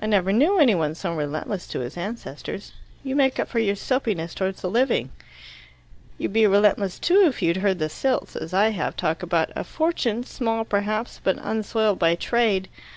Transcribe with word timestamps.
"I 0.00 0.06
never 0.06 0.32
knew 0.32 0.58
any 0.58 0.74
one 0.74 0.96
so 0.96 1.14
relentless 1.14 1.68
to 1.68 1.78
his 1.78 1.96
ancestors. 1.96 2.72
You 3.04 3.14
make 3.14 3.38
up 3.38 3.46
for 3.46 3.60
your 3.60 3.76
soapiness 3.76 4.34
towards 4.34 4.62
the 4.62 4.68
living." 4.68 5.10
"You'd 6.18 6.32
be 6.32 6.44
relentless 6.48 6.98
if 7.08 7.40
you'd 7.40 7.58
heard 7.58 7.78
the 7.78 7.88
Silts, 7.88 8.34
as 8.34 8.52
I 8.52 8.70
have, 8.70 8.96
talk 8.96 9.22
about 9.22 9.52
'a 9.54 9.62
fortune, 9.62 10.24
small 10.24 10.64
perhaps, 10.64 11.20
but 11.22 11.38
unsoiled 11.40 12.00
by 12.00 12.16
trade! 12.16 12.66